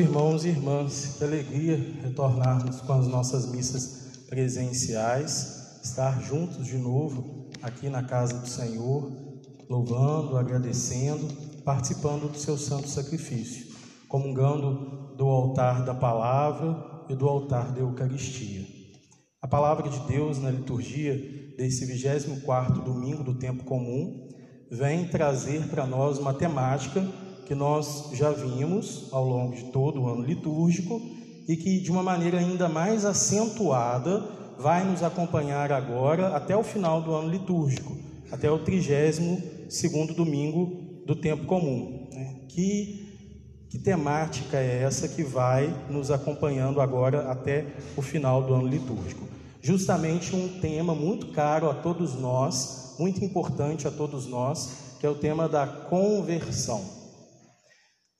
[0.00, 7.50] Irmãos e irmãs, que alegria retornarmos com as nossas missas presenciais, estar juntos de novo
[7.60, 9.12] aqui na casa do Senhor,
[9.68, 11.28] louvando, agradecendo,
[11.66, 13.66] participando do seu santo sacrifício,
[14.08, 18.66] comungando do altar da palavra e do altar da Eucaristia.
[19.42, 21.14] A palavra de Deus na liturgia
[21.58, 24.30] desse 24º domingo do tempo comum
[24.70, 27.06] vem trazer para nós uma temática
[27.50, 31.02] que nós já vimos ao longo de todo o ano litúrgico
[31.48, 34.22] e que de uma maneira ainda mais acentuada
[34.56, 37.96] vai nos acompanhar agora até o final do ano litúrgico,
[38.30, 42.06] até o 32 domingo do tempo comum.
[42.12, 42.36] Né?
[42.48, 43.18] Que,
[43.68, 49.26] que temática é essa que vai nos acompanhando agora até o final do ano litúrgico?
[49.60, 55.10] Justamente um tema muito caro a todos nós, muito importante a todos nós, que é
[55.10, 56.99] o tema da conversão.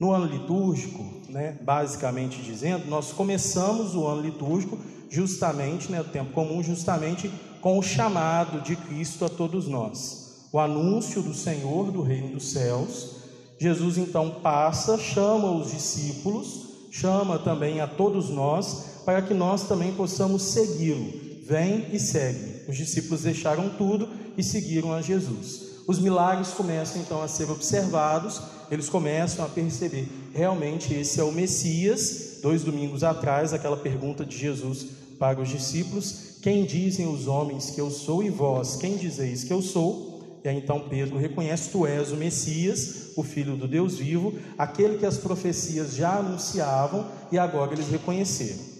[0.01, 4.79] No ano litúrgico, né, basicamente dizendo, nós começamos o ano litúrgico
[5.11, 10.59] justamente, né, o tempo comum, justamente com o chamado de Cristo a todos nós, o
[10.59, 13.17] anúncio do Senhor do reino dos céus.
[13.59, 19.92] Jesus então passa, chama os discípulos, chama também a todos nós, para que nós também
[19.92, 21.12] possamos segui-lo.
[21.45, 22.62] Vem e segue.
[22.69, 25.83] Os discípulos deixaram tudo e seguiram a Jesus.
[25.87, 28.41] Os milagres começam então a ser observados,
[28.71, 32.39] eles começam a perceber, realmente esse é o Messias.
[32.43, 34.87] Dois domingos atrás, aquela pergunta de Jesus
[35.19, 39.53] para os discípulos: Quem dizem os homens que eu sou e vós, quem dizeis que
[39.53, 40.39] eu sou?
[40.45, 44.98] E aí então Pedro reconhece: Tu és o Messias, o Filho do Deus vivo, aquele
[44.98, 48.71] que as profecias já anunciavam e agora eles reconheceram.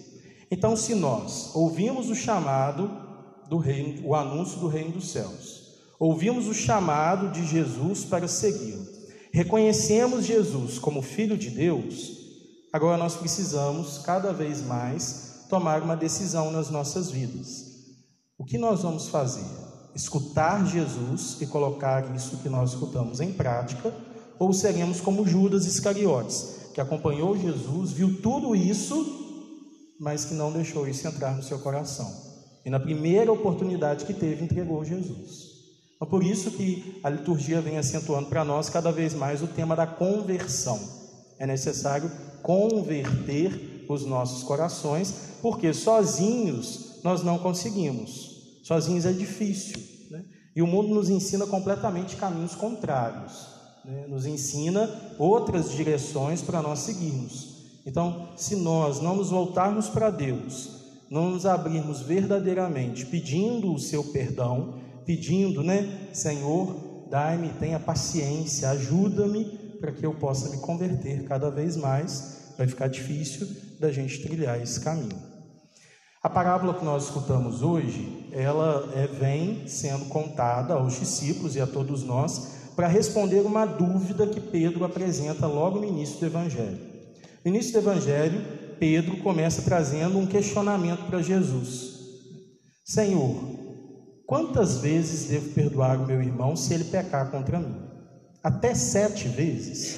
[0.49, 2.91] Então, se nós ouvimos o chamado
[3.47, 5.61] do reino, o anúncio do reino dos céus,
[6.01, 8.87] Ouvimos o chamado de Jesus para segui-lo.
[9.33, 12.17] Reconhecemos Jesus como Filho de Deus.
[12.73, 17.65] Agora nós precisamos, cada vez mais, tomar uma decisão nas nossas vidas.
[18.37, 19.45] O que nós vamos fazer?
[19.95, 23.93] Escutar Jesus e colocar isso que nós escutamos em prática?
[24.37, 30.87] Ou seremos como Judas Iscariotes, que acompanhou Jesus, viu tudo isso, mas que não deixou
[30.87, 32.11] isso entrar no seu coração?
[32.65, 35.50] E na primeira oportunidade que teve, entregou Jesus.
[36.01, 39.75] É por isso que a liturgia vem acentuando para nós cada vez mais o tema
[39.75, 40.79] da conversão.
[41.37, 45.13] É necessário converter os nossos corações,
[45.43, 48.59] porque sozinhos nós não conseguimos.
[48.63, 49.79] Sozinhos é difícil.
[50.09, 50.25] Né?
[50.55, 53.47] E o mundo nos ensina completamente caminhos contrários.
[53.85, 54.05] Né?
[54.07, 54.89] Nos ensina
[55.19, 57.61] outras direções para nós seguirmos.
[57.85, 60.81] Então, se nós não nos voltarmos para Deus,
[61.11, 66.09] não nos abrirmos verdadeiramente pedindo o seu perdão, pedindo, né?
[66.13, 69.45] Senhor, dai-me, tenha paciência, ajuda-me
[69.79, 72.53] para que eu possa me converter cada vez mais.
[72.57, 73.47] Vai ficar difícil
[73.79, 75.31] da gente trilhar esse caminho.
[76.23, 81.65] A parábola que nós escutamos hoje, ela é, vem sendo contada aos discípulos e a
[81.65, 86.79] todos nós para responder uma dúvida que Pedro apresenta logo no início do Evangelho.
[87.43, 88.39] No início do Evangelho,
[88.79, 91.99] Pedro começa trazendo um questionamento para Jesus:
[92.85, 93.50] Senhor,
[94.31, 97.75] Quantas vezes devo perdoar o meu irmão se ele pecar contra mim?
[98.41, 99.97] Até sete vezes.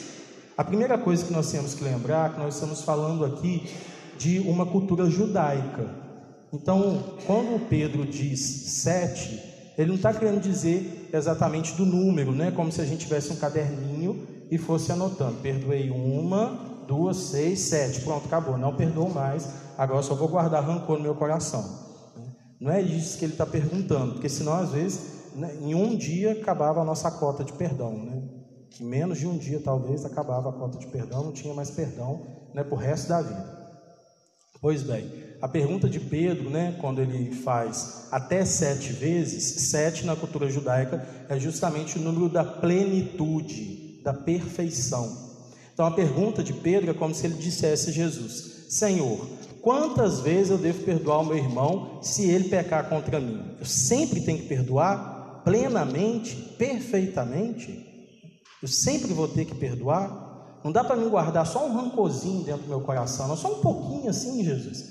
[0.57, 3.69] A primeira coisa que nós temos que lembrar é que nós estamos falando aqui
[4.17, 5.87] de uma cultura judaica.
[6.51, 9.39] Então, quando Pedro diz sete,
[9.77, 12.49] ele não está querendo dizer exatamente do número, né?
[12.49, 15.41] Como se a gente tivesse um caderninho e fosse anotando.
[15.43, 18.01] Perdoei uma, duas, seis, sete.
[18.01, 18.57] Pronto, acabou.
[18.57, 19.47] Não perdoo mais.
[19.77, 21.92] Agora só vou guardar rancor no meu coração.
[22.63, 25.01] Não é isso que ele está perguntando, porque senão, às vezes,
[25.35, 27.91] né, em um dia acabava a nossa cota de perdão.
[27.91, 28.23] Né?
[28.79, 32.25] Em menos de um dia, talvez, acabava a cota de perdão, não tinha mais perdão
[32.53, 33.63] né, para o resto da vida.
[34.61, 40.15] Pois bem, a pergunta de Pedro, né, quando ele faz até sete vezes, sete na
[40.15, 45.33] cultura judaica é justamente o número da plenitude, da perfeição.
[45.73, 49.27] Então a pergunta de Pedro é como se ele dissesse a Jesus: Senhor,
[49.63, 53.55] Quantas vezes eu devo perdoar o meu irmão se ele pecar contra mim?
[53.57, 57.81] Eu sempre tenho que perdoar plenamente, perfeitamente?
[58.61, 60.59] Eu sempre vou ter que perdoar?
[60.65, 63.61] Não dá para me guardar só um rancorzinho dentro do meu coração, não, só um
[63.61, 64.83] pouquinho assim, Jesus.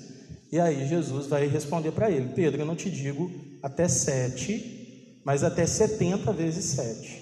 [0.51, 3.29] E aí Jesus vai responder para ele: Pedro, eu não te digo
[3.61, 7.21] até sete, mas até setenta vezes sete.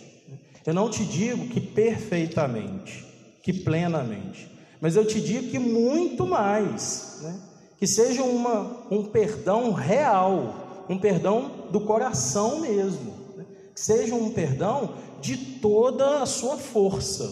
[0.65, 3.05] Eu não te digo que perfeitamente,
[3.43, 4.49] que plenamente,
[4.81, 7.39] mas eu te digo que muito mais, né?
[7.77, 13.45] que seja uma, um perdão real, um perdão do coração mesmo, né?
[13.73, 17.23] que seja um perdão de toda a sua força,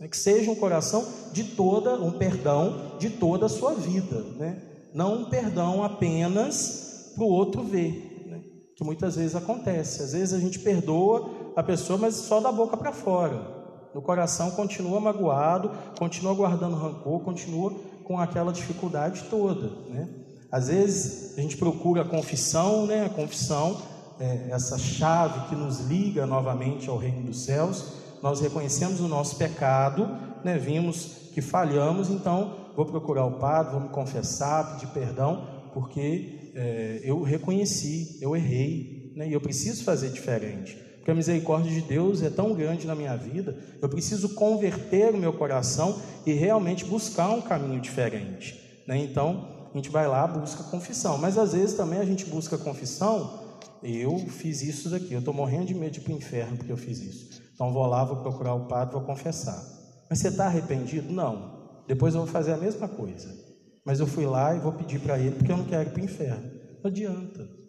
[0.00, 0.06] né?
[0.06, 4.62] que seja um coração de toda, um perdão de toda a sua vida, né?
[4.94, 8.40] não um perdão apenas para o outro ver, né?
[8.76, 10.02] que muitas vezes acontece.
[10.04, 13.61] Às vezes a gente perdoa a pessoa, mas só da boca para fora.
[13.94, 17.72] No coração continua magoado, continua guardando rancor, continua
[18.04, 20.08] com aquela dificuldade toda, né?
[20.50, 23.06] Às vezes a gente procura a confissão, né?
[23.06, 23.80] A confissão
[24.18, 27.94] é essa chave que nos liga novamente ao reino dos céus.
[28.22, 30.08] Nós reconhecemos o nosso pecado,
[30.44, 30.58] né?
[30.58, 37.00] Vimos que falhamos, então vou procurar o padre, vou me confessar, pedir perdão, porque é,
[37.02, 39.28] eu reconheci, eu errei, né?
[39.28, 43.16] E eu preciso fazer diferente porque a misericórdia de Deus é tão grande na minha
[43.16, 48.84] vida, eu preciso converter o meu coração e realmente buscar um caminho diferente.
[48.86, 48.98] Né?
[48.98, 53.40] Então, a gente vai lá, busca confissão, mas às vezes também a gente busca confissão.
[53.82, 56.70] Eu fiz isso daqui, eu estou morrendo de medo de ir para o inferno porque
[56.70, 57.42] eu fiz isso.
[57.52, 59.60] Então, vou lá, vou procurar o padre, vou confessar.
[60.08, 61.12] Mas você está arrependido?
[61.12, 61.82] Não.
[61.88, 63.28] Depois eu vou fazer a mesma coisa.
[63.84, 66.00] Mas eu fui lá e vou pedir para ele porque eu não quero ir para
[66.00, 66.48] o inferno.
[66.80, 67.61] Não adianta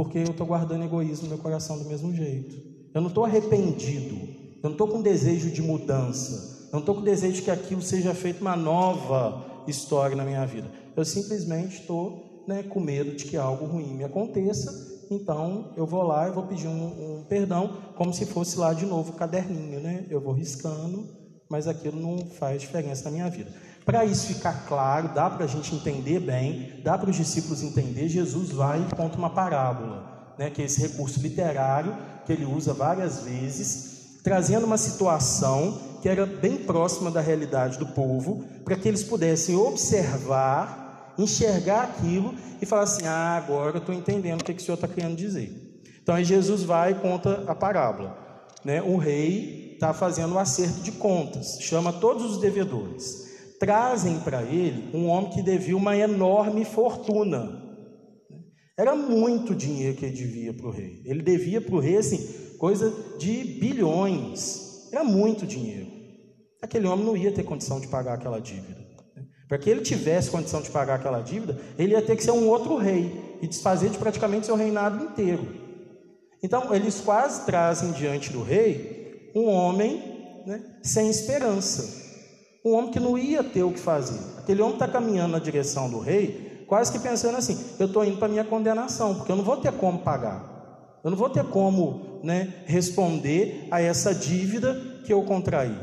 [0.00, 2.56] porque eu estou guardando egoísmo no meu coração do mesmo jeito.
[2.94, 4.14] Eu não estou arrependido,
[4.62, 8.14] eu não estou com desejo de mudança, eu não estou com desejo que aquilo seja
[8.14, 10.72] feito uma nova história na minha vida.
[10.96, 16.02] Eu simplesmente estou né, com medo de que algo ruim me aconteça, então eu vou
[16.02, 19.80] lá e vou pedir um, um perdão, como se fosse lá de novo o caderninho,
[19.80, 20.06] né?
[20.08, 21.06] Eu vou riscando,
[21.46, 23.52] mas aquilo não faz diferença na minha vida.
[23.90, 28.08] Para isso ficar claro, dá para a gente entender bem, dá para os discípulos entender,
[28.08, 32.72] Jesus vai e conta uma parábola, né, que é esse recurso literário que ele usa
[32.72, 38.86] várias vezes, trazendo uma situação que era bem próxima da realidade do povo, para que
[38.86, 42.32] eles pudessem observar, enxergar aquilo
[42.62, 45.16] e falar assim: ah, agora eu estou entendendo o que, que o Senhor está querendo
[45.16, 45.82] dizer.
[46.00, 48.16] Então aí Jesus vai e conta a parábola.
[48.64, 48.80] Né?
[48.80, 53.29] O rei está fazendo o um acerto de contas, chama todos os devedores
[53.60, 57.60] trazem para ele um homem que devia uma enorme fortuna.
[58.76, 61.02] Era muito dinheiro que ele devia para o rei.
[61.04, 64.88] Ele devia para o rei, assim, coisa de bilhões.
[64.90, 65.88] Era muito dinheiro.
[66.62, 68.80] Aquele homem não ia ter condição de pagar aquela dívida.
[69.46, 72.48] Para que ele tivesse condição de pagar aquela dívida, ele ia ter que ser um
[72.48, 75.46] outro rei e desfazer de praticamente seu reinado inteiro.
[76.42, 82.09] Então, eles quase trazem diante do rei um homem né, sem esperança
[82.64, 84.20] um homem que não ia ter o que fazer.
[84.38, 88.18] Aquele homem está caminhando na direção do rei, quase que pensando assim: eu estou indo
[88.18, 92.20] para minha condenação, porque eu não vou ter como pagar, eu não vou ter como
[92.22, 94.74] né, responder a essa dívida
[95.04, 95.74] que eu contraí.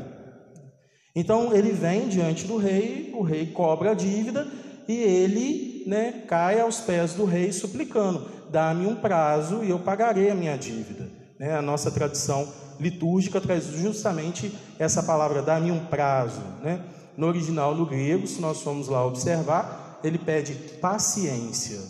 [1.14, 4.46] Então ele vem diante do rei, o rei cobra a dívida
[4.86, 10.30] e ele né, cai aos pés do rei suplicando: dá-me um prazo e eu pagarei
[10.30, 11.10] a minha dívida.
[11.38, 12.46] Né, a nossa tradição
[12.78, 16.40] litúrgica traz justamente essa palavra, dá-me um prazo.
[16.62, 16.84] Né?
[17.16, 21.80] No original, no grego, se nós formos lá observar, ele pede paciência.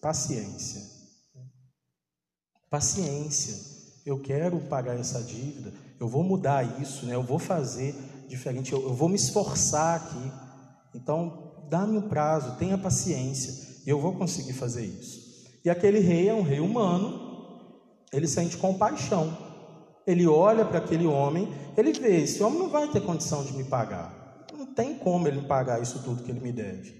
[0.00, 0.82] Paciência.
[2.70, 3.74] Paciência.
[4.04, 7.14] Eu quero pagar essa dívida, eu vou mudar isso, né?
[7.14, 7.94] eu vou fazer
[8.28, 10.32] diferente, eu, eu vou me esforçar aqui.
[10.94, 15.24] Então, dá-me um prazo, tenha paciência, eu vou conseguir fazer isso.
[15.64, 17.24] E aquele rei é um rei humano,
[18.12, 19.43] ele sente compaixão.
[20.06, 23.64] Ele olha para aquele homem, ele vê: esse homem não vai ter condição de me
[23.64, 24.46] pagar.
[24.56, 26.94] Não tem como ele pagar isso tudo que ele me deve.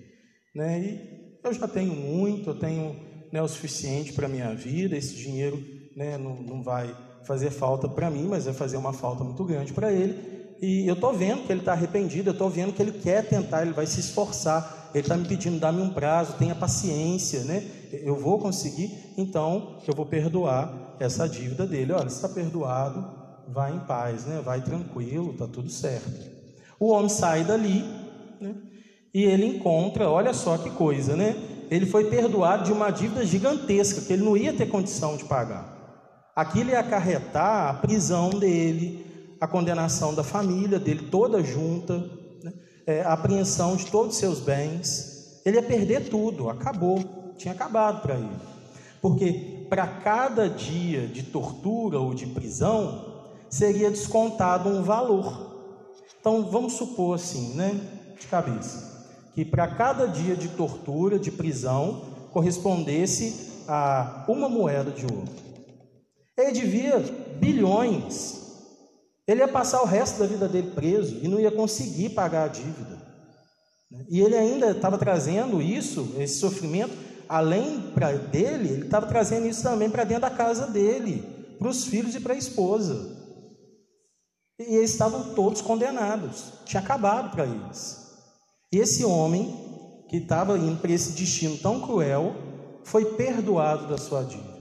[0.54, 0.80] Né?
[0.80, 2.96] E eu já tenho muito, eu tenho
[3.32, 5.62] né, o suficiente para a minha vida, esse dinheiro
[5.96, 6.94] né, não, não vai
[7.26, 10.34] fazer falta para mim, mas vai fazer uma falta muito grande para ele.
[10.60, 13.62] E eu estou vendo que ele está arrependido, eu estou vendo que ele quer tentar,
[13.62, 14.90] ele vai se esforçar.
[14.94, 17.68] Ele está me pedindo, dá-me um prazo, tenha paciência, né?
[18.02, 21.92] Eu vou conseguir, então eu vou perdoar essa dívida dele.
[21.92, 24.40] Olha, está perdoado, vai em paz, né?
[24.44, 26.32] vai tranquilo, está tudo certo.
[26.78, 27.84] O homem sai dali
[28.40, 28.54] né?
[29.12, 31.36] e ele encontra, olha só que coisa, né?
[31.70, 35.72] Ele foi perdoado de uma dívida gigantesca que ele não ia ter condição de pagar.
[36.36, 41.98] Aquilo ia acarretar a prisão dele, a condenação da família dele toda junta,
[42.42, 42.52] né?
[42.86, 45.40] é, a apreensão de todos os seus bens.
[45.44, 48.36] Ele ia perder tudo, acabou, tinha acabado para ele.
[49.00, 53.14] Porque para cada dia de tortura ou de prisão,
[53.50, 55.54] seria descontado um valor.
[56.18, 57.78] Então, vamos supor assim, né,
[58.18, 65.04] de cabeça, que para cada dia de tortura, de prisão, correspondesse a uma moeda de
[65.04, 65.28] ouro.
[66.36, 66.98] Ele devia
[67.38, 68.42] bilhões.
[69.26, 72.48] Ele ia passar o resto da vida dele preso e não ia conseguir pagar a
[72.48, 72.98] dívida.
[74.08, 76.92] E ele ainda estava trazendo isso, esse sofrimento,
[77.28, 81.22] além pra dele, ele estava trazendo isso também para dentro da casa dele,
[81.58, 83.14] para os filhos e para a esposa.
[84.58, 88.04] E eles estavam todos condenados, tinha acabado para eles.
[88.72, 89.52] E esse homem,
[90.08, 92.34] que estava indo para esse destino tão cruel,
[92.84, 94.54] foi perdoado da sua dívida.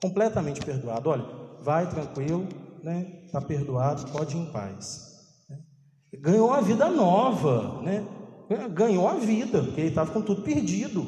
[0.00, 1.10] Completamente perdoado.
[1.10, 1.24] Olha,
[1.62, 2.46] vai tranquilo,
[2.82, 3.22] né?
[3.24, 5.06] Está perdoado, pode ir em paz.
[6.20, 8.06] Ganhou uma vida nova, né?
[8.72, 11.04] Ganhou a vida, porque ele estava com tudo perdido.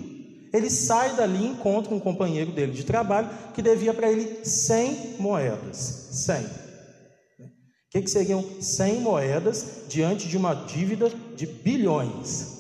[0.53, 5.17] Ele sai dali e encontra um companheiro dele de trabalho que devia para ele 100
[5.19, 5.77] moedas.
[6.13, 6.45] 100.
[6.45, 12.59] O que, que seriam 100 moedas diante de uma dívida de bilhões?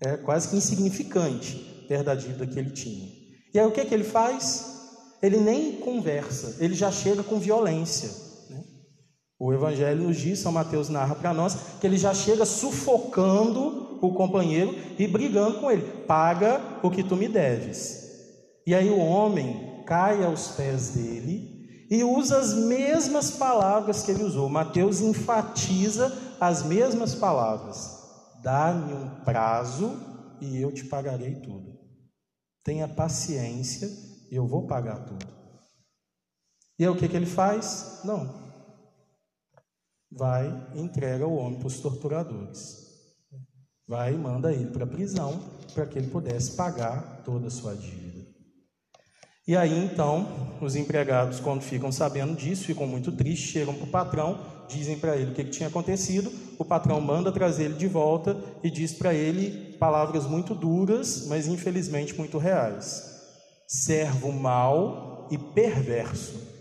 [0.00, 1.56] É quase que insignificante
[1.88, 3.08] perto da dívida que ele tinha.
[3.52, 4.76] E aí o que, que ele faz?
[5.22, 8.25] Ele nem conversa, ele já chega com violência.
[9.38, 14.14] O Evangelho nos diz, São Mateus narra para nós, que ele já chega sufocando o
[14.14, 18.04] companheiro e brigando com ele: paga o que tu me deves.
[18.66, 24.24] E aí o homem cai aos pés dele e usa as mesmas palavras que ele
[24.24, 24.48] usou.
[24.48, 27.94] Mateus enfatiza as mesmas palavras:
[28.42, 29.98] dá-me um prazo
[30.40, 31.76] e eu te pagarei tudo.
[32.64, 33.88] Tenha paciência
[34.30, 35.26] e eu vou pagar tudo.
[36.78, 38.00] E aí o que, que ele faz?
[38.04, 38.45] Não.
[40.16, 42.86] Vai e entrega o homem para os torturadores.
[43.86, 45.40] Vai e manda ele para a prisão
[45.74, 48.26] para que ele pudesse pagar toda a sua dívida.
[49.46, 50.26] E aí então,
[50.60, 55.16] os empregados, quando ficam sabendo disso, ficam muito tristes, chegam para o patrão, dizem para
[55.16, 56.32] ele o que, que tinha acontecido.
[56.58, 61.46] O patrão manda trazer ele de volta e diz para ele palavras muito duras, mas
[61.46, 63.14] infelizmente muito reais
[63.66, 66.55] servo mau e perverso.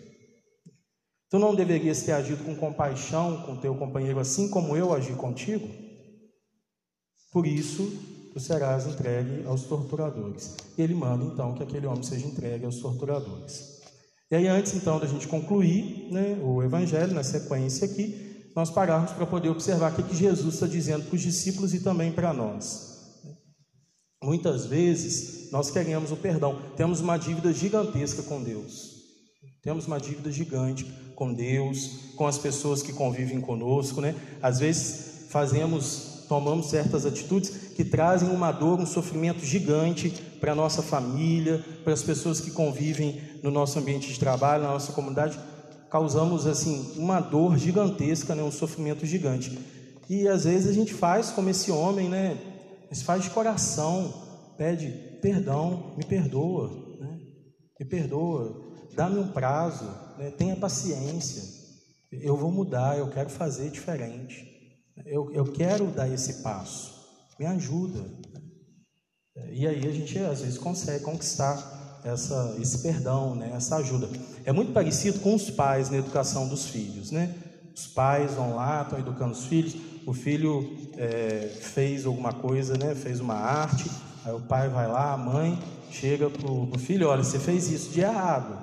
[1.30, 5.68] Tu não deverias ter agido com compaixão com teu companheiro assim como eu agi contigo?
[7.32, 7.92] Por isso,
[8.32, 10.56] tu serás entregue aos torturadores.
[10.78, 13.82] E ele manda então que aquele homem seja entregue aos torturadores.
[14.30, 19.12] E aí, antes então da gente concluir né, o evangelho, na sequência aqui, nós pararmos
[19.12, 22.96] para poder observar o que Jesus está dizendo para os discípulos e também para nós.
[24.24, 28.96] Muitas vezes nós queremos o perdão, temos uma dívida gigantesca com Deus.
[29.62, 34.16] Temos uma dívida gigante com Deus, com as pessoas que convivem conosco, né?
[34.42, 40.56] Às vezes fazemos, tomamos certas atitudes que trazem uma dor, um sofrimento gigante para a
[40.56, 45.40] nossa família, para as pessoas que convivem no nosso ambiente de trabalho, na nossa comunidade.
[45.90, 48.44] Causamos assim uma dor gigantesca, né?
[48.44, 49.58] um sofrimento gigante.
[50.10, 52.38] E às vezes a gente faz como esse homem, né?
[52.90, 54.14] mas faz de coração,
[54.58, 54.88] pede
[55.22, 56.85] perdão, me perdoa?
[57.80, 59.86] Me perdoa, dá-me um prazo,
[60.18, 60.32] né?
[60.32, 61.44] tenha paciência,
[62.12, 66.94] eu vou mudar, eu quero fazer diferente, eu, eu quero dar esse passo,
[67.40, 68.04] me ajuda.
[69.52, 73.52] E aí a gente às vezes consegue conquistar essa, esse perdão, né?
[73.56, 74.08] essa ajuda.
[74.46, 77.36] É muito parecido com os pais na educação dos filhos, né?
[77.76, 82.96] Os pais vão lá, estão educando os filhos, o filho é, fez alguma coisa, né?
[82.96, 83.90] fez uma arte,
[84.26, 85.58] aí o pai vai lá, a mãe
[85.92, 88.58] chega para o filho, olha, você fez isso de errado.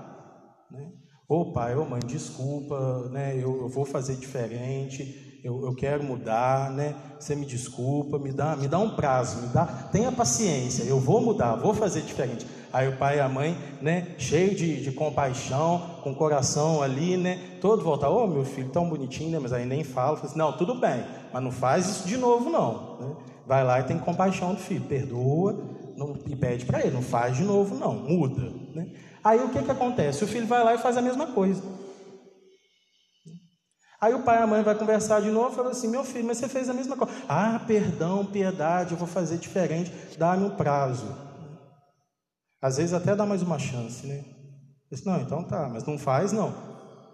[0.71, 0.91] Né?
[1.29, 3.37] Ô pai, ô mãe, desculpa, né?
[3.37, 6.95] eu, eu vou fazer diferente, eu, eu, quero mudar, né?
[7.19, 11.21] Você me desculpa, me dá, me dá um prazo, me dá, tenha paciência, eu vou
[11.21, 12.47] mudar, vou fazer diferente.
[12.73, 17.17] Aí o pai e a mãe, né, cheio de, de compaixão, com o coração ali,
[17.17, 20.29] né, todo volta, ô oh, meu filho, tão bonitinho, né, mas aí nem fala, fala
[20.29, 22.97] assim, não, tudo bem, mas não faz isso de novo não.
[22.99, 23.17] Né?
[23.47, 25.55] Vai lá e tem compaixão do filho, perdoa
[25.97, 28.53] não, e pede para ele, não faz de novo não, muda.
[28.75, 28.89] Né?
[29.23, 30.25] Aí o que, que acontece?
[30.25, 31.63] O filho vai lá e faz a mesma coisa.
[34.01, 36.27] Aí o pai e a mãe vai conversar de novo e fala assim: Meu filho,
[36.27, 37.13] mas você fez a mesma coisa.
[37.29, 41.32] Ah, perdão, piedade, eu vou fazer diferente, dá-me um prazo.
[42.63, 44.23] Às vezes até dá mais uma chance, né?
[44.89, 46.55] Disse, não, então tá, mas não faz, não.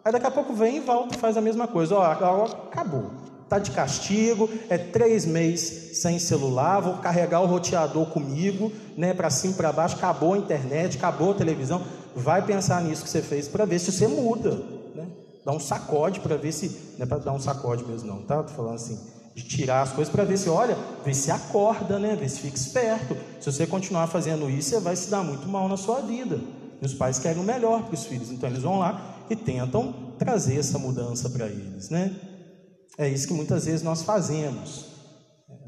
[0.05, 1.95] Aí daqui a pouco vem e volta e faz a mesma coisa.
[1.95, 3.11] Ó, acabou.
[3.49, 9.31] Tá de castigo, é três meses sem celular, vou carregar o roteador comigo, né, para
[9.31, 11.83] cima para baixo, acabou a internet, acabou a televisão.
[12.15, 14.51] Vai pensar nisso que você fez para ver se você muda,
[14.95, 15.07] né?
[15.47, 18.43] Dá um sacode para ver se, não é para dar um sacode mesmo não, tá?
[18.43, 18.99] Tô falando assim,
[19.39, 22.17] de tirar as coisas para ver se, olha, ver se acorda, né?
[22.17, 23.17] Ver se fica esperto.
[23.41, 26.41] Se você continuar fazendo isso, você vai se dar muito mal na sua vida.
[26.83, 29.95] E os pais querem o melhor para os filhos, então eles vão lá e tentam
[30.19, 32.17] trazer essa mudança para eles, né?
[32.97, 34.87] É isso que muitas vezes nós fazemos.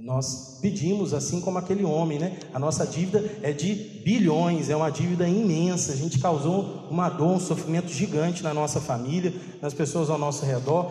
[0.00, 2.38] Nós pedimos, assim como aquele homem, né?
[2.52, 3.74] A nossa dívida é de
[4.04, 5.92] bilhões, é uma dívida imensa.
[5.92, 10.44] A gente causou uma dor, um sofrimento gigante na nossa família, nas pessoas ao nosso
[10.44, 10.90] redor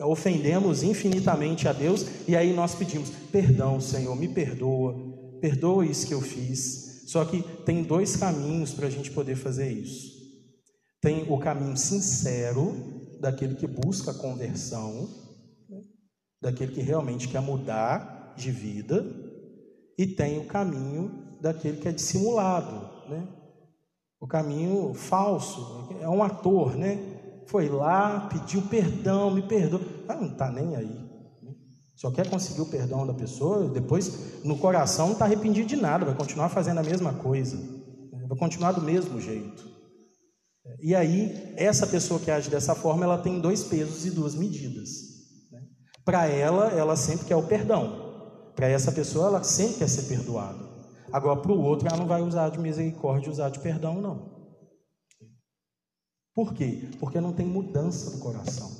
[0.00, 4.94] ofendemos infinitamente a Deus e aí nós pedimos: perdão, Senhor, me perdoa,
[5.40, 7.04] perdoa isso que eu fiz.
[7.06, 10.20] Só que tem dois caminhos para a gente poder fazer isso.
[11.00, 12.74] Tem o caminho sincero
[13.20, 15.08] daquele que busca a conversão,
[16.40, 19.04] daquele que realmente quer mudar de vida,
[19.98, 23.26] e tem o caminho daquele que é dissimulado, né?
[24.20, 27.09] O caminho falso, é um ator, né?
[27.50, 29.80] Foi lá, pediu perdão, me perdoa.
[30.08, 31.10] Ah, não está nem aí.
[31.96, 36.04] Só quer conseguir o perdão da pessoa, depois no coração não está arrependido de nada,
[36.06, 37.58] vai continuar fazendo a mesma coisa,
[38.28, 39.68] vai continuar do mesmo jeito.
[40.80, 44.88] E aí, essa pessoa que age dessa forma, ela tem dois pesos e duas medidas.
[45.50, 45.60] Né?
[46.04, 48.52] Para ela, ela sempre quer o perdão.
[48.54, 50.70] Para essa pessoa, ela sempre quer ser perdoada.
[51.12, 54.39] Agora, para o outro, ela não vai usar de misericórdia, usar de perdão, não.
[56.34, 56.88] Por quê?
[56.98, 58.70] Porque não tem mudança do coração.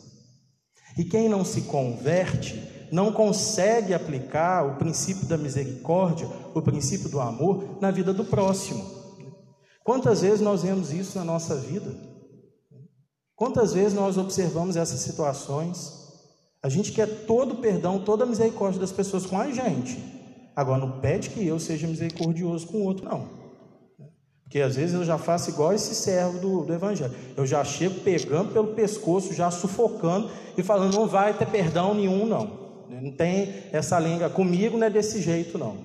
[0.97, 7.21] E quem não se converte, não consegue aplicar o princípio da misericórdia, o princípio do
[7.21, 8.85] amor na vida do próximo.
[9.85, 11.95] Quantas vezes nós vemos isso na nossa vida?
[13.35, 15.99] Quantas vezes nós observamos essas situações?
[16.63, 19.99] A gente quer todo o perdão, toda a misericórdia das pessoas com a gente.
[20.55, 23.40] Agora, não pede que eu seja misericordioso com o outro, não.
[24.51, 27.15] Porque às vezes eu já faço igual esse servo do, do Evangelho.
[27.37, 30.29] Eu já chego pegando pelo pescoço, já sufocando
[30.59, 32.59] e falando: não vai ter perdão nenhum, não.
[32.91, 35.77] Não tem essa língua comigo, não é desse jeito, não.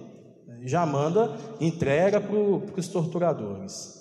[0.64, 3.94] Já manda, entrega para os torturadores.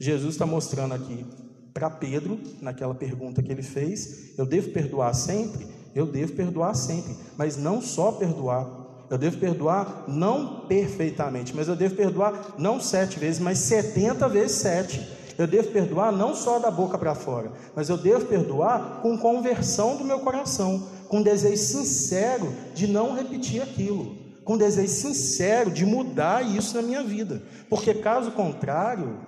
[0.00, 1.26] Jesus está mostrando aqui
[1.74, 5.66] para Pedro, naquela pergunta que ele fez: eu devo perdoar sempre?
[5.92, 8.79] Eu devo perdoar sempre, mas não só perdoar,
[9.10, 14.58] eu devo perdoar não perfeitamente, mas eu devo perdoar não sete vezes, mas setenta vezes
[14.58, 15.20] sete.
[15.36, 19.96] Eu devo perdoar não só da boca para fora, mas eu devo perdoar com conversão
[19.96, 24.14] do meu coração, com desejo sincero de não repetir aquilo,
[24.44, 29.18] com desejo sincero de mudar isso na minha vida, porque caso contrário,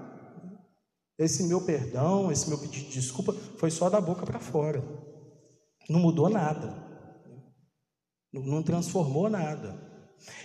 [1.18, 4.84] esse meu perdão, esse meu pedido de desculpa foi só da boca para fora,
[5.88, 6.91] não mudou nada.
[8.32, 9.76] Não transformou nada.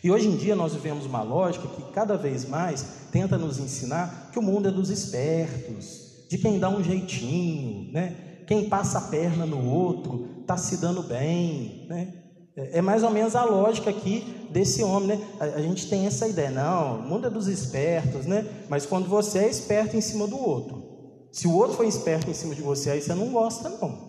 [0.03, 4.29] E hoje em dia nós vivemos uma lógica que cada vez mais tenta nos ensinar
[4.31, 8.43] que o mundo é dos espertos, de quem dá um jeitinho, né?
[8.47, 12.13] Quem passa a perna no outro está se dando bem, né?
[12.55, 15.27] É, é mais ou menos a lógica aqui desse homem, né?
[15.39, 18.45] A, gente tem essa ideia, não, o mundo é dos espertos, né?
[18.69, 20.83] Mas quando você é esperto em cima do outro,
[21.31, 24.06] se o outro for esperto em cima de você, aí você não gosta, não.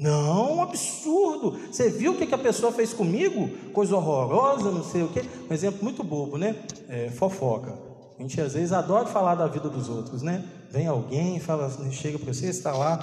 [0.00, 1.58] Não, um absurdo.
[1.70, 3.50] Você viu o que, a pessoa fez comigo?
[3.70, 5.22] Coisa horrorosa, não sei o quê.
[5.48, 6.56] Um exemplo muito bobo, né?
[6.88, 7.78] É, fofoca.
[8.18, 10.42] A gente às vezes adora falar da vida dos outros, né?
[10.70, 12.98] Vem alguém, fala, chega para você, está lá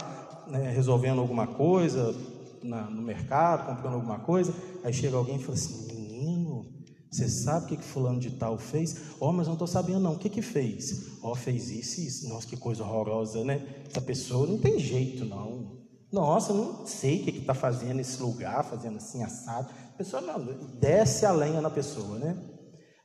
[0.47, 2.15] né, resolvendo alguma coisa
[2.63, 4.51] na, no mercado, comprando alguma coisa.
[4.83, 6.65] Aí chega alguém e fala assim: Menino,
[7.11, 9.13] você sabe o que, que fulano de tal fez?
[9.19, 10.13] Ó, oh, mas não estou sabendo não.
[10.13, 11.19] O que que fez?
[11.21, 12.27] Ó, oh, fez isso e isso.
[12.27, 13.63] Nossa, que coisa horrorosa, né?
[13.87, 15.77] Essa pessoa não tem jeito, não.
[16.11, 19.73] Nossa, eu não sei o que está fazendo nesse lugar, fazendo assim, assado.
[19.93, 20.39] A pessoa não,
[20.79, 22.37] desce a lenha na pessoa, né?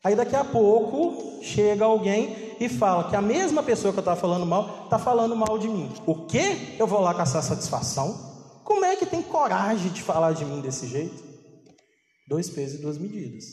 [0.04, 4.20] Aí daqui a pouco chega alguém e fala que a mesma pessoa que eu estava
[4.20, 5.90] falando mal está falando mal de mim.
[6.06, 6.76] O quê?
[6.78, 8.32] Eu vou lá caçar satisfação?
[8.64, 11.22] Como é que tem coragem de falar de mim desse jeito?
[12.28, 13.44] Dois pesos e duas medidas.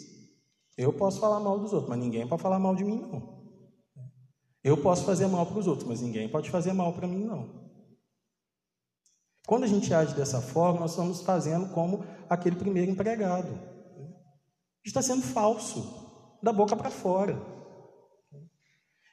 [0.77, 3.39] Eu posso falar mal dos outros, mas ninguém pode falar mal de mim, não.
[4.63, 7.68] Eu posso fazer mal para os outros, mas ninguém pode fazer mal para mim, não.
[9.49, 13.47] Quando a gente age dessa forma, nós estamos fazendo como aquele primeiro empregado.
[14.85, 17.35] Está sendo falso, da boca para fora.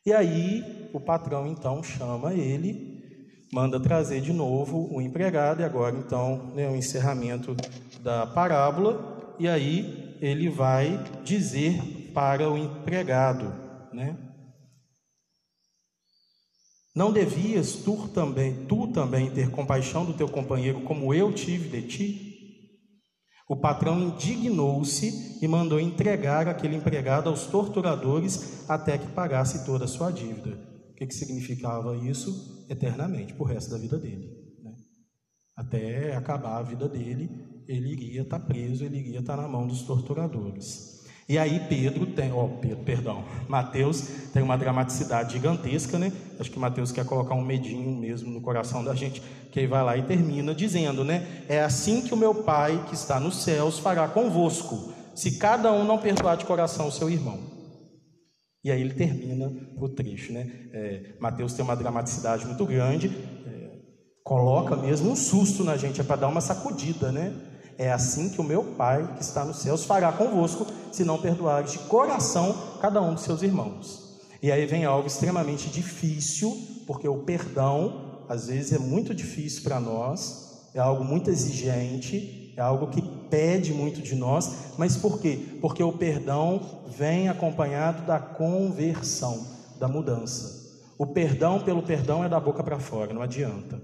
[0.05, 3.03] E aí, o patrão então chama ele,
[3.51, 7.57] manda trazer de novo o empregado, e agora então né, o encerramento
[8.03, 13.55] da parábola, e aí ele vai dizer para o empregado,
[13.90, 14.25] né?
[16.96, 21.87] Não devias tu também, tu também ter compaixão do teu companheiro como eu tive de
[21.87, 22.26] ti?
[23.46, 29.88] O patrão indignou-se e mandou entregar aquele empregado aos torturadores até que pagasse toda a
[29.88, 30.59] sua dívida.
[30.90, 32.64] O que, que significava isso?
[32.66, 34.30] Eternamente, o resto da vida dele.
[34.64, 34.72] Né?
[35.54, 37.30] Até acabar a vida dele,
[37.68, 40.95] ele iria estar preso, ele iria estar na mão dos torturadores.
[41.28, 46.12] E aí Pedro tem, ó, Pedro, perdão, Mateus tem uma dramaticidade gigantesca, né?
[46.38, 49.82] Acho que Mateus quer colocar um medinho mesmo no coração da gente, que aí vai
[49.82, 51.44] lá e termina dizendo, né?
[51.48, 55.84] É assim que o meu Pai que está nos céus fará convosco, se cada um
[55.84, 57.40] não perdoar de coração o seu irmão.
[58.62, 60.48] E aí ele termina o trecho, né?
[60.72, 63.08] É, Mateus tem uma dramaticidade muito grande,
[63.46, 63.78] é,
[64.22, 67.34] coloca mesmo um susto na gente, é para dar uma sacudida, né?
[67.78, 71.72] É assim que o meu Pai, que está nos céus, fará convosco, se não perdoares
[71.72, 74.18] de coração cada um dos seus irmãos.
[74.42, 79.80] E aí vem algo extremamente difícil, porque o perdão, às vezes, é muito difícil para
[79.80, 85.38] nós, é algo muito exigente, é algo que pede muito de nós, mas por quê?
[85.60, 89.46] Porque o perdão vem acompanhado da conversão,
[89.78, 90.64] da mudança.
[90.98, 93.80] O perdão pelo perdão é da boca para fora, não adianta.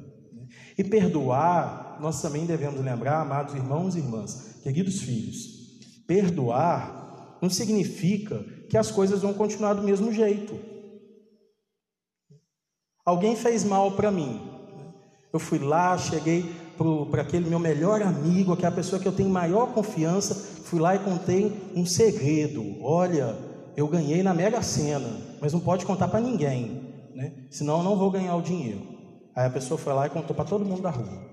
[0.76, 5.36] E perdoar, nós também devemos lembrar, amados irmãos e irmãs, queridos filhos,
[6.06, 10.58] perdoar não significa que as coisas vão continuar do mesmo jeito.
[13.04, 14.40] Alguém fez mal para mim.
[15.32, 16.54] Eu fui lá, cheguei
[17.10, 21.00] para aquele meu melhor amigo, aquela pessoa que eu tenho maior confiança, fui lá e
[21.00, 22.64] contei um segredo.
[22.80, 23.36] Olha,
[23.76, 26.82] eu ganhei na Mega Sena, mas não pode contar para ninguém,
[27.14, 27.32] né?
[27.50, 28.86] senão eu não vou ganhar o dinheiro.
[29.34, 31.31] Aí a pessoa foi lá e contou para todo mundo da rua.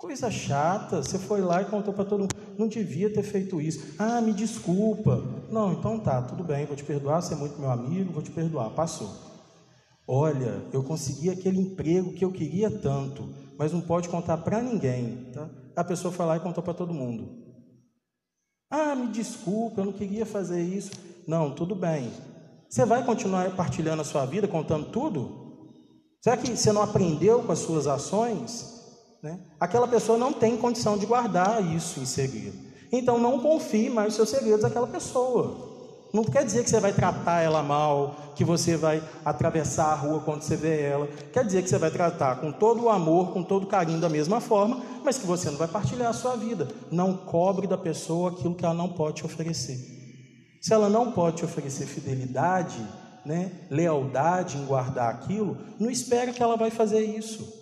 [0.00, 2.34] Coisa chata, você foi lá e contou para todo mundo.
[2.58, 3.94] Não devia ter feito isso.
[3.98, 5.22] Ah, me desculpa.
[5.50, 8.30] Não, então tá, tudo bem, vou te perdoar, você é muito meu amigo, vou te
[8.30, 8.70] perdoar.
[8.70, 9.14] Passou.
[10.08, 13.28] Olha, eu consegui aquele emprego que eu queria tanto
[13.60, 15.30] mas não pode contar para ninguém.
[15.34, 15.46] Tá?
[15.76, 17.28] A pessoa foi lá e contou para todo mundo.
[18.70, 20.92] Ah, me desculpa, eu não queria fazer isso.
[21.28, 22.10] Não, tudo bem.
[22.70, 25.76] Você vai continuar partilhando a sua vida, contando tudo?
[26.22, 28.79] Será que você não aprendeu com as suas ações?
[29.22, 29.38] Né?
[29.58, 32.58] Aquela pessoa não tem condição de guardar isso em segredo.
[32.90, 35.68] Então não confie mais os seus segredos àquela pessoa.
[36.12, 40.20] Não quer dizer que você vai tratar ela mal, que você vai atravessar a rua
[40.20, 41.06] quando você vê ela.
[41.32, 44.08] Quer dizer que você vai tratar com todo o amor, com todo o carinho da
[44.08, 46.66] mesma forma, mas que você não vai partilhar a sua vida.
[46.90, 49.78] Não cobre da pessoa aquilo que ela não pode te oferecer.
[50.60, 52.84] Se ela não pode te oferecer fidelidade,
[53.24, 57.59] né, lealdade em guardar aquilo, não espera que ela vai fazer isso.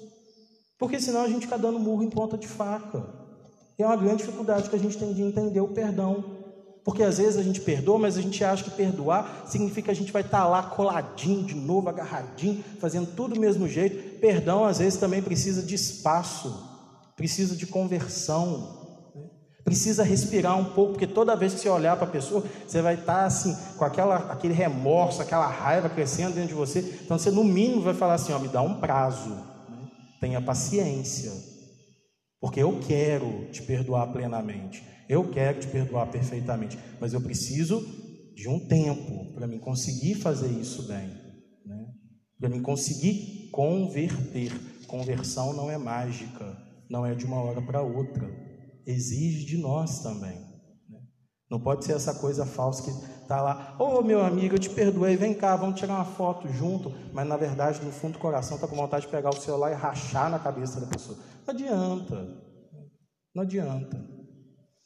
[0.78, 3.04] Porque senão a gente fica dando murro em ponta de faca.
[3.78, 6.38] E é uma grande dificuldade que a gente tem de entender o perdão.
[6.84, 9.94] Porque às vezes a gente perdoa, mas a gente acha que perdoar significa que a
[9.94, 14.18] gente vai estar lá coladinho de novo, agarradinho, fazendo tudo do mesmo jeito.
[14.20, 16.66] Perdão às vezes também precisa de espaço,
[17.14, 19.24] precisa de conversão, né?
[19.64, 22.94] precisa respirar um pouco, porque toda vez que você olhar para a pessoa, você vai
[22.94, 27.00] estar assim, com aquela, aquele remorso, aquela raiva crescendo dentro de você.
[27.04, 29.47] Então você, no mínimo, vai falar assim: ó, me dá um prazo?
[30.20, 31.32] Tenha paciência,
[32.40, 34.82] porque eu quero te perdoar plenamente.
[35.08, 37.80] Eu quero te perdoar perfeitamente, mas eu preciso
[38.34, 41.08] de um tempo para me conseguir fazer isso bem,
[41.64, 41.86] né?
[42.38, 44.52] para me conseguir converter.
[44.86, 46.56] Conversão não é mágica,
[46.88, 48.30] não é de uma hora para outra,
[48.86, 50.47] exige de nós também.
[51.50, 54.68] Não pode ser essa coisa falsa que está lá, ô oh, meu amigo, eu te
[54.68, 58.56] perdoei, vem cá, vamos tirar uma foto junto, mas na verdade, no fundo do coração,
[58.56, 61.18] está com vontade de pegar o celular e rachar na cabeça da pessoa.
[61.46, 62.28] Não adianta,
[63.34, 63.98] não adianta.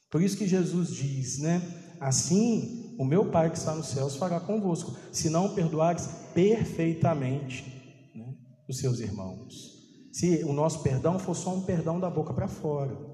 [0.08, 1.62] Por isso que Jesus diz, né?
[1.98, 8.34] Assim, o meu Pai que está nos céus fará convosco, se não perdoares perfeitamente né,
[8.68, 9.72] os seus irmãos.
[10.12, 13.11] Se o nosso perdão for só um perdão da boca para fora.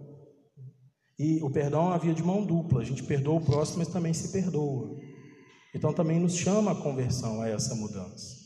[1.18, 4.28] E o perdão havia de mão dupla, a gente perdoa o próximo, mas também se
[4.28, 4.96] perdoa.
[5.74, 8.36] Então também nos chama a conversão a essa mudança.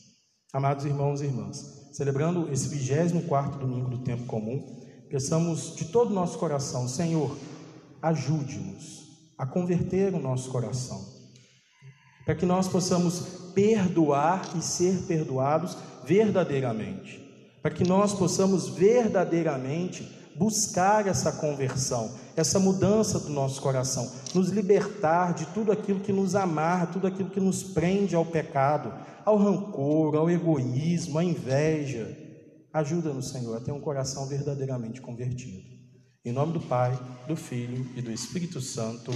[0.55, 4.81] Amados irmãos e irmãs, celebrando esse 24 domingo do tempo comum,
[5.11, 7.37] pensamos de todo o nosso coração, Senhor,
[8.01, 9.03] ajude-nos
[9.39, 11.01] a converter o nosso coração,
[12.25, 13.21] para que nós possamos
[13.55, 17.21] perdoar e ser perdoados verdadeiramente,
[17.61, 25.35] para que nós possamos verdadeiramente buscar essa conversão, essa mudança do nosso coração, nos libertar
[25.35, 28.93] de tudo aquilo que nos amarra, tudo aquilo que nos prende ao pecado,
[29.25, 32.17] ao rancor, ao egoísmo, à inveja.
[32.73, 35.73] Ajuda-nos, Senhor, a ter um coração verdadeiramente convertido.
[36.25, 39.11] Em nome do Pai, do Filho e do Espírito Santo.